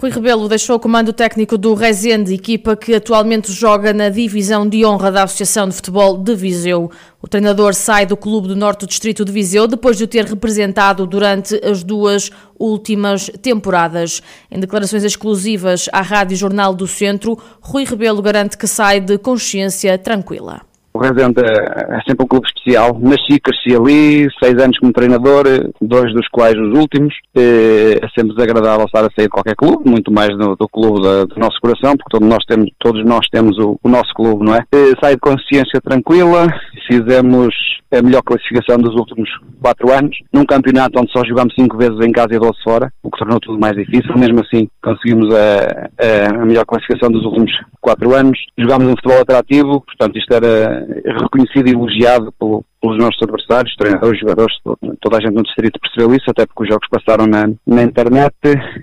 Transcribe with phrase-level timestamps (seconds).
[0.00, 4.82] Rui Rebelo deixou o comando técnico do Rezende, equipa que atualmente joga na divisão de
[4.82, 6.90] honra da Associação de Futebol de Viseu.
[7.20, 10.24] O treinador sai do Clube do Norte do Distrito de Viseu depois de o ter
[10.24, 14.22] representado durante as duas últimas temporadas.
[14.50, 19.98] Em declarações exclusivas à Rádio Jornal do Centro, Rui Rebelo garante que sai de consciência
[19.98, 20.62] tranquila.
[20.92, 22.98] O Rezende é sempre um clube especial.
[23.00, 25.44] Nasci, cresci ali, seis anos como treinador,
[25.80, 27.14] dois dos quais os últimos.
[27.36, 31.24] É sempre desagradável estar a sair de qualquer clube, muito mais do, do clube da,
[31.24, 34.54] do nosso coração, porque todos nós temos, todos nós temos o, o nosso clube, não
[34.54, 34.64] é?
[35.00, 36.48] Saio de consciência tranquila,
[36.88, 37.54] fizemos
[37.92, 39.28] a melhor classificação dos últimos
[39.60, 43.10] quatro anos, num campeonato onde só jogámos cinco vezes em casa e 12 fora, o
[43.10, 44.16] que tornou tudo mais difícil.
[44.16, 48.38] Mesmo assim, conseguimos a, a, a melhor classificação dos últimos quatro anos.
[48.58, 54.20] Jogámos um futebol atrativo, portanto, isto era reconhecido e elogiado pelo, pelos nossos adversários, treinadores,
[54.20, 54.54] jogadores,
[55.00, 58.34] toda a gente no distrito percebeu isso, até porque os jogos passaram na, na internet.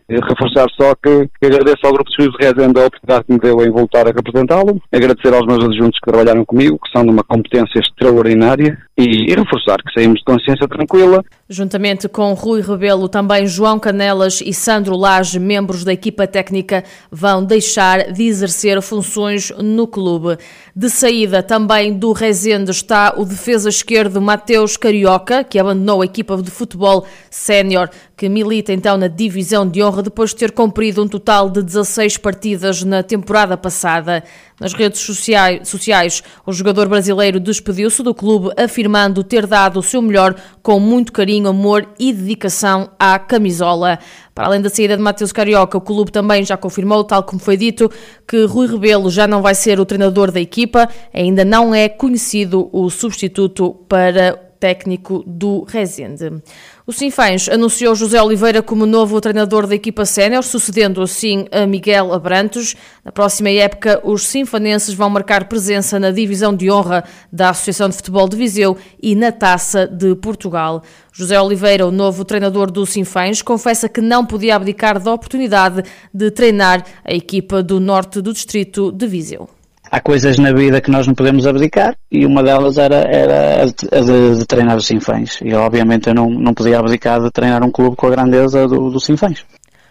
[0.08, 3.62] Reforçar só que, que agradeço ao Grupo de Filhos de a oportunidade que me deu
[3.64, 7.23] em voltar a representá-lo, agradecer aos meus adjuntos que trabalharam comigo, que são de uma
[7.23, 11.23] competência extraordinária, e, e reforçar que saímos de consciência tranquila.
[11.50, 17.45] Juntamente com Rui Rebelo, também João Canelas e Sandro Lage, membros da equipa técnica, vão
[17.45, 20.38] deixar de exercer funções no clube.
[20.76, 26.35] De saída também do Rezende está o defesa esquerdo Mateus Carioca, que abandonou a equipa
[26.35, 31.08] de futebol sénior, que milita então na divisão de honra depois de ter cumprido um
[31.08, 34.23] total de 16 partidas na temporada passada.
[34.60, 40.34] Nas redes sociais, o jogador brasileiro despediu-se do clube, afirmando ter dado o seu melhor
[40.64, 44.00] com muito carinho, amor e dedicação à camisola.
[44.34, 47.56] Para além da saída de Mateus Carioca, o clube também já confirmou, tal como foi
[47.56, 47.88] dito,
[48.28, 52.67] que Rui Rebelo já não vai ser o treinador da equipa, ainda não é conhecido
[52.73, 56.42] o substituto para técnico do Rezende.
[56.86, 62.14] O Sinfãs anunciou José Oliveira como novo treinador da equipa sénior, sucedendo assim a Miguel
[62.14, 62.76] Abrantos.
[63.04, 67.98] Na próxima época, os sinfanenses vão marcar presença na divisão de honra da Associação de
[67.98, 70.82] Futebol de Viseu e na Taça de Portugal.
[71.12, 76.32] José Oliveira, o novo treinador do Sinfãs, confessa que não podia abdicar da oportunidade de
[76.32, 79.57] treinar a equipa do norte do distrito de Viseu
[79.92, 83.65] há coisas na vida que nós não podemos abdicar e uma delas era, era a
[83.65, 85.39] de, de, treinar os Sinfãs.
[85.42, 88.89] E obviamente eu não, não podia abdicar de treinar um clube com a grandeza do,
[88.89, 89.45] do Sinfãs.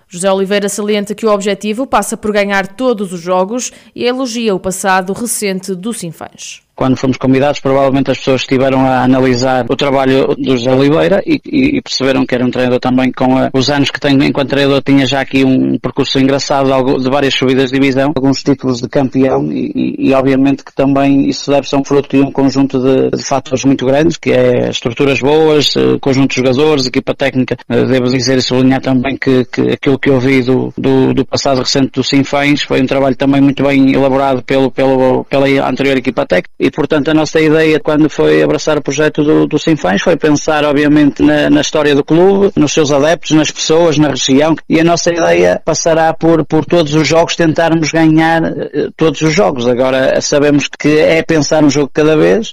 [0.09, 4.61] José Oliveira salienta que o objetivo passa por ganhar todos os jogos e elogia o
[4.61, 10.37] passado recente do Sinfãs quando fomos convidados, provavelmente as pessoas estiveram a analisar o trabalho
[10.37, 13.91] do José Oliveira e, e perceberam que era um treinador também com a, os anos
[13.91, 18.13] que tem enquanto treinador, tinha já aqui um percurso engraçado de várias subidas de divisão,
[18.15, 22.15] alguns títulos de campeão e, e, e obviamente que também isso deve ser um fruto
[22.15, 26.37] de um conjunto de, de fatores muito grandes, que é estruturas boas, eh, conjunto de
[26.37, 27.57] jogadores, equipa técnica.
[27.69, 31.25] Eh, devo dizer e sublinhar também que, que aquilo que eu vi do, do, do
[31.25, 35.97] passado recente do Sinfãs foi um trabalho também muito bem elaborado pelo, pelo, pela anterior
[35.97, 40.03] equipa técnica e, portanto, a nossa ideia quando foi abraçar o projeto do, do Sinfãs
[40.03, 44.57] foi pensar, obviamente, na, na, história do clube, nos seus adeptos, nas pessoas, na região,
[44.69, 49.33] e a nossa ideia passará por, por todos os jogos tentarmos ganhar uh, todos os
[49.33, 49.67] jogos.
[49.69, 52.53] Agora, sabemos que é pensar um jogo cada vez,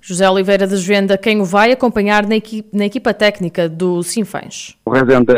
[0.00, 4.76] José Oliveira desvenda quem o vai acompanhar na equipa, na equipa técnica do Sinfãs.
[4.86, 5.34] O Rezende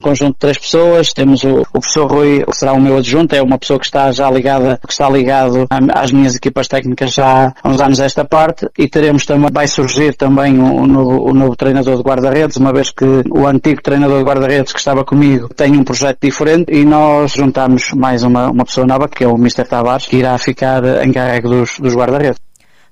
[0.00, 1.12] conjunto de três pessoas.
[1.12, 4.10] Temos o, o, professor Rui, que será o meu adjunto, é uma pessoa que está
[4.12, 8.68] já ligada, que está ligado às minhas equipas técnicas já há uns anos esta parte.
[8.78, 12.90] E teremos também, vai surgir também o, novo, o novo treinador de guarda-redes, uma vez
[12.90, 17.32] que o antigo treinador de guarda-redes que estava comigo tem um projeto diferente e nós
[17.32, 19.64] juntamos mais uma, uma pessoa nova, que é o Mr.
[19.64, 22.47] Tavares, que irá ficar encarregue dos, dos guarda-redes.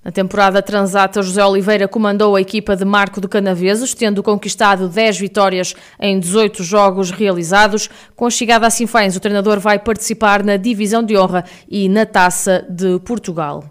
[0.07, 5.19] Na temporada transata, José Oliveira comandou a equipa de Marco de Canaveses, tendo conquistado 10
[5.19, 7.91] vitórias em 18 jogos realizados.
[8.15, 12.07] Com a chegada a Sinfãs, o treinador vai participar na divisão de honra e na
[12.07, 13.65] Taça de Portugal.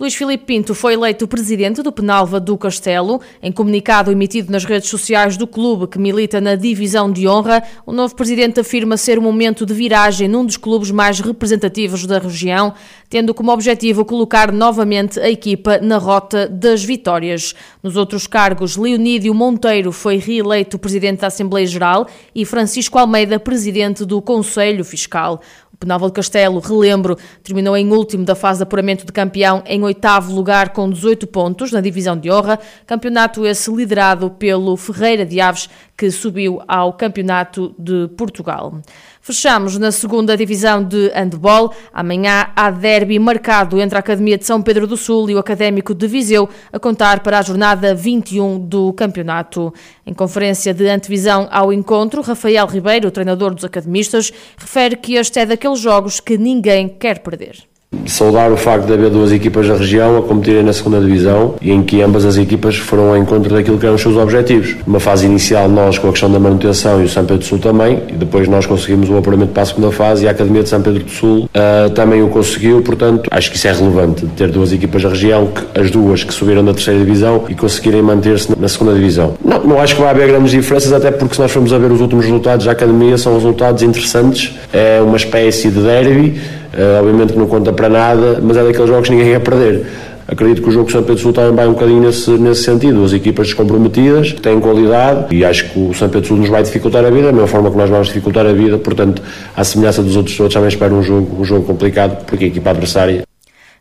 [0.00, 3.20] Luís Filipe Pinto foi eleito presidente do Penalva do Castelo.
[3.42, 7.92] Em comunicado emitido nas redes sociais do clube que milita na divisão de honra, o
[7.92, 12.72] novo presidente afirma ser um momento de viragem num dos clubes mais representativos da região,
[13.10, 17.54] tendo como objetivo colocar novamente a equipa na rota das vitórias.
[17.82, 24.06] Nos outros cargos, Leonídio Monteiro foi reeleito presidente da Assembleia Geral e Francisco Almeida presidente
[24.06, 25.42] do Conselho Fiscal.
[25.82, 30.32] Penalva de Castelo, relembro, terminou em último da fase de apuramento de campeão, em oitavo
[30.32, 32.60] lugar com 18 pontos na divisão de honra.
[32.86, 38.80] Campeonato esse liderado pelo Ferreira de Aves, que subiu ao Campeonato de Portugal.
[39.20, 41.72] Fechamos na segunda divisão de handball.
[41.92, 45.94] Amanhã há derby marcado entre a Academia de São Pedro do Sul e o Académico
[45.94, 49.72] de Viseu, a contar para a jornada 21 do campeonato.
[50.04, 55.46] Em conferência de antevisão ao encontro, Rafael Ribeiro, treinador dos academistas, refere que este é
[55.46, 57.71] daqueles jogos que ninguém quer perder.
[58.06, 61.70] Saudar o facto de haver duas equipas da região a competirem na segunda divisão e
[61.70, 64.76] em que ambas as equipas foram ao encontro daquilo que eram os seus objetivos.
[64.86, 67.58] Uma fase inicial nós com a questão da manutenção e o São Pedro do Sul
[67.58, 70.68] também, e depois nós conseguimos o apuramento para a segunda fase e a Academia de
[70.68, 74.48] São Pedro do Sul uh, também o conseguiu, portanto acho que isso é relevante, ter
[74.48, 78.58] duas equipas da região, que, as duas que subiram da terceira divisão e conseguirem manter-se
[78.58, 79.34] na segunda divisão.
[79.44, 81.90] Não, não acho que vai haver grandes diferenças, até porque se nós formos a ver
[81.90, 86.40] os últimos resultados da Academia, são resultados interessantes, é uma espécie de derby,
[86.72, 89.86] Uh, obviamente que não conta para nada, mas é daqueles jogos que ninguém quer perder.
[90.26, 93.04] Acredito que o jogo São Pedro Sul também vai um bocadinho nesse, nesse sentido.
[93.04, 97.04] As equipas descomprometidas, têm qualidade, e acho que o São Pedro Sul nos vai dificultar
[97.04, 98.78] a vida, da mesma forma que nós vamos dificultar a vida.
[98.78, 99.20] Portanto,
[99.54, 102.70] à semelhança dos outros todos, também espero um jogo, um jogo complicado, porque a equipa
[102.70, 103.24] adversária.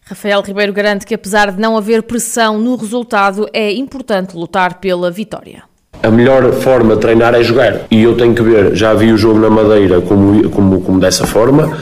[0.03, 5.09] Rafael Ribeiro garante que, apesar de não haver pressão no resultado, é importante lutar pela
[5.09, 5.63] vitória
[6.03, 7.81] a melhor forma de treinar é jogar.
[7.91, 11.27] E eu tenho que ver, já vi o jogo na Madeira como, como, como dessa
[11.27, 11.77] forma,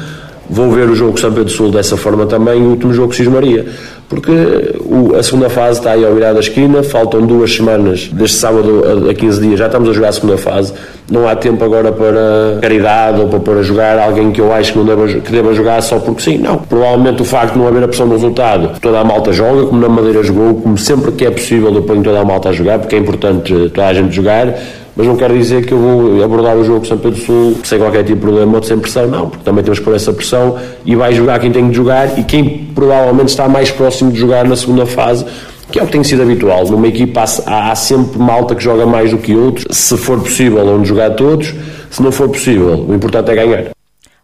[0.49, 3.65] Vou ver o jogo São Pedro Sul dessa forma também o último jogo Maria
[4.09, 4.31] porque
[4.79, 9.07] o, a segunda fase está aí ao virar da esquina, faltam duas semanas, deste sábado
[9.07, 10.73] a, a 15 dias, já estamos a jogar a segunda fase,
[11.09, 14.79] não há tempo agora para caridade ou para, para jogar alguém que eu acho que,
[14.79, 16.57] não deva, que deva jogar só porque sim, não.
[16.57, 19.79] Provavelmente o facto de não haver a pressão do resultado, toda a malta joga, como
[19.79, 22.79] na Madeira jogou, como sempre que é possível eu ponho toda a malta a jogar,
[22.79, 24.55] porque é importante toda a gente jogar,
[24.99, 28.03] mas não quero dizer que eu vou abordar o jogo São Pedro Sul sem qualquer
[28.03, 30.93] tipo de problema ou sem pressão, não, porque também temos que pôr essa pressão e
[30.93, 34.57] vai jogar quem tem de jogar e quem provavelmente está mais próximo de jogar na
[34.57, 35.25] segunda fase
[35.71, 36.65] que é o que tem sido habitual.
[36.65, 39.65] Numa equipa há, há, sempre malta que joga mais do que outros.
[39.69, 41.53] Se for possível, onde jogar todos.
[41.89, 43.78] Se não for possível, o importante é ganhar.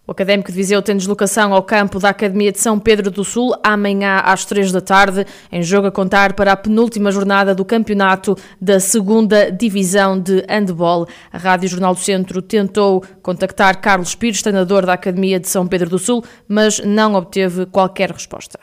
[0.07, 3.55] O Académico de Viseu tem deslocação ao campo da Academia de São Pedro do Sul
[3.63, 8.37] amanhã às três da tarde, em jogo a contar para a penúltima jornada do campeonato
[8.61, 11.07] da segunda divisão de handball.
[11.33, 15.89] A Rádio Jornal do Centro tentou contactar Carlos Pires, treinador da Academia de São Pedro
[15.89, 18.59] do Sul, mas não obteve qualquer resposta.